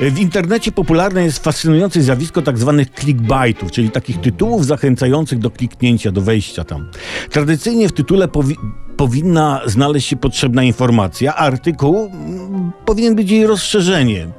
W 0.00 0.18
internecie 0.18 0.72
popularne 0.72 1.24
jest 1.24 1.44
fascynujące 1.44 2.02
zjawisko 2.02 2.42
tak 2.42 2.58
zwanych 2.58 2.90
clickbaitów, 2.90 3.70
czyli 3.72 3.90
takich 3.90 4.20
tytułów 4.20 4.66
zachęcających 4.66 5.38
do 5.38 5.50
kliknięcia, 5.50 6.12
do 6.12 6.20
wejścia 6.20 6.64
tam. 6.64 6.90
Tradycyjnie 7.30 7.88
w 7.88 7.92
tytule 7.92 8.28
powi 8.28 8.56
powinna 8.96 9.60
znaleźć 9.66 10.08
się 10.08 10.16
potrzebna 10.16 10.62
informacja, 10.62 11.34
a 11.34 11.38
artykuł 11.38 12.10
mm, 12.12 12.72
powinien 12.84 13.14
być 13.14 13.30
jej 13.30 13.46
rozszerzeniem. 13.46 14.32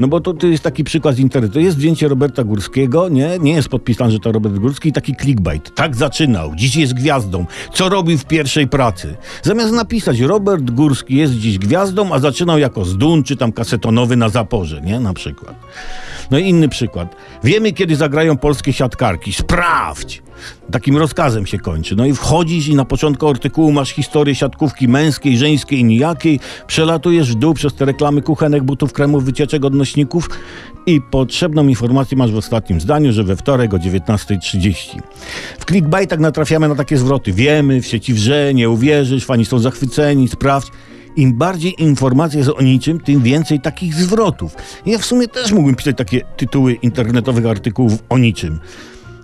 No 0.00 0.08
bo 0.08 0.20
to, 0.20 0.34
to 0.34 0.46
jest 0.46 0.62
taki 0.62 0.84
przykład 0.84 1.16
z 1.16 1.18
internetu. 1.18 1.60
Jest 1.60 1.76
zdjęcie 1.76 2.08
Roberta 2.08 2.44
Górskiego, 2.44 3.08
nie? 3.08 3.38
Nie 3.38 3.52
jest 3.52 3.68
podpisane, 3.68 4.10
że 4.10 4.18
to 4.18 4.32
Robert 4.32 4.54
Górski 4.54 4.88
i 4.88 4.92
taki 4.92 5.16
clickbait. 5.16 5.74
Tak 5.74 5.96
zaczynał. 5.96 6.54
Dziś 6.54 6.76
jest 6.76 6.94
gwiazdą. 6.94 7.46
Co 7.74 7.88
robił 7.88 8.18
w 8.18 8.24
pierwszej 8.24 8.68
pracy? 8.68 9.16
Zamiast 9.42 9.72
napisać 9.72 10.20
Robert 10.20 10.70
Górski 10.70 11.16
jest 11.16 11.32
dziś 11.34 11.58
gwiazdą, 11.58 12.12
a 12.14 12.18
zaczynał 12.18 12.58
jako 12.58 12.84
zdun 12.84 13.22
czy 13.22 13.36
tam 13.36 13.52
kasetonowy 13.52 14.16
na 14.16 14.28
zaporze, 14.28 14.80
nie? 14.80 15.00
Na 15.00 15.14
przykład. 15.14 15.54
No 16.30 16.38
i 16.38 16.48
inny 16.48 16.68
przykład. 16.68 17.16
Wiemy, 17.44 17.72
kiedy 17.72 17.96
zagrają 17.96 18.36
polskie 18.36 18.72
siatkarki. 18.72 19.32
Sprawdź! 19.32 20.22
Takim 20.72 20.96
rozkazem 20.96 21.46
się 21.46 21.58
kończy. 21.58 21.96
No 21.96 22.06
i 22.06 22.14
wchodzisz 22.14 22.68
i 22.68 22.74
na 22.74 22.84
początku 22.84 23.28
artykułu 23.28 23.72
masz 23.72 23.90
historię 23.90 24.34
siatkówki 24.34 24.88
męskiej, 24.88 25.38
żeńskiej, 25.38 25.84
nijakiej. 25.84 26.40
Przelatujesz 26.66 27.32
w 27.32 27.34
dół 27.34 27.54
przez 27.54 27.74
te 27.74 27.84
reklamy 27.84 28.22
kuchenek, 28.22 28.62
butów, 28.62 28.92
kremów, 28.92 29.24
wycieczek, 29.24 29.64
odnośników 29.64 30.30
i 30.86 31.00
potrzebną 31.00 31.68
informację 31.68 32.16
masz 32.16 32.32
w 32.32 32.36
ostatnim 32.36 32.80
zdaniu, 32.80 33.12
że 33.12 33.24
we 33.24 33.36
wtorek 33.36 33.74
o 33.74 33.76
19.30. 33.76 35.00
W 35.58 35.64
clickbaitach 35.64 36.18
natrafiamy 36.18 36.68
na 36.68 36.74
takie 36.74 36.96
zwroty. 36.96 37.32
Wiemy, 37.32 37.82
w 37.82 37.86
sieci 37.86 38.14
wrze, 38.14 38.54
nie 38.54 38.70
uwierzysz, 38.70 39.24
fani 39.24 39.44
są 39.44 39.58
zachwyceni, 39.58 40.28
sprawdź. 40.28 40.68
Im 41.20 41.32
bardziej 41.32 41.82
informacja 41.82 42.38
jest 42.38 42.50
o 42.50 42.62
niczym, 42.62 43.00
tym 43.00 43.22
więcej 43.22 43.60
takich 43.60 43.94
zwrotów. 43.94 44.54
Ja 44.86 44.98
w 44.98 45.04
sumie 45.04 45.28
też 45.28 45.52
mógłbym 45.52 45.74
pisać 45.74 45.96
takie 45.96 46.20
tytuły 46.36 46.72
internetowych 46.72 47.46
artykułów 47.46 47.92
o 48.08 48.18
niczym. 48.18 48.60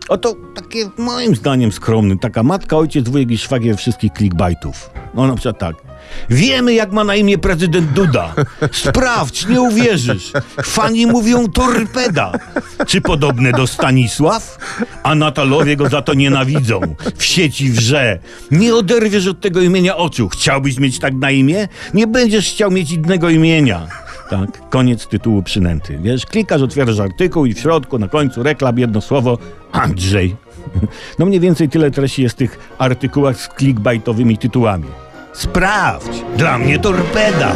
Oto 0.09 0.35
takie 0.55 0.91
moim 0.99 1.37
zdaniem 1.37 1.73
skromny, 1.73 2.19
taka 2.19 2.43
matka, 2.43 2.77
ojciec, 2.77 3.09
wujek 3.09 3.31
i 3.31 3.39
szwagier 3.39 3.77
wszystkich 3.77 4.13
clickbaitów. 4.13 4.91
No 5.15 5.27
na 5.27 5.35
przykład 5.35 5.59
tak. 5.59 5.86
Wiemy, 6.31 6.75
jak 6.75 6.93
ma 6.93 7.05
na 7.05 7.15
imię 7.15 7.39
prezydent 7.39 7.93
Duda. 7.93 8.35
Sprawdź, 8.73 9.47
nie 9.47 9.61
uwierzysz. 9.61 10.33
Fani 10.63 11.07
mówią 11.07 11.49
torpeda. 11.49 12.33
Czy 12.87 13.01
podobne 13.01 13.53
do 13.53 13.67
Stanisław? 13.67 14.59
A 15.03 15.15
Natalowie 15.15 15.77
go 15.77 15.89
za 15.89 16.03
to 16.03 16.15
nienawidzą. 16.15 16.81
W 17.17 17.25
sieci 17.25 17.71
wrze. 17.71 18.19
Nie 18.51 18.75
oderwiesz 18.75 19.27
od 19.27 19.41
tego 19.41 19.61
imienia 19.61 19.97
oczu. 19.97 20.29
Chciałbyś 20.29 20.79
mieć 20.79 20.99
tak 20.99 21.15
na 21.15 21.31
imię? 21.31 21.69
Nie 21.95 22.07
będziesz 22.07 22.51
chciał 22.51 22.71
mieć 22.71 22.91
innego 22.91 23.31
imienia. 23.31 23.87
Tak, 24.31 24.69
koniec 24.71 25.07
tytułu 25.07 25.43
przynęty. 25.43 25.99
Wiesz, 26.03 26.27
klikasz, 26.27 26.63
otwierasz 26.63 26.99
artykuł 26.99 27.47
i 27.47 27.55
w 27.55 27.59
środku, 27.59 27.99
na 27.99 28.09
końcu 28.09 28.43
reklam, 28.43 28.79
jedno 28.79 29.01
słowo 29.01 29.39
Andrzej. 29.73 30.37
No 31.19 31.27
mniej 31.27 31.41
więcej 31.41 31.69
tyle 31.69 31.91
treści 31.91 32.23
jest 32.23 32.35
w 32.35 32.39
tych 32.39 32.59
artykułach 32.79 33.41
z 33.41 33.49
clickbaitowymi 33.59 34.39
tytułami. 34.39 34.87
Sprawdź! 35.37 36.25
Dla 36.37 36.59
mnie 36.59 36.79
torpeda! 36.79 37.53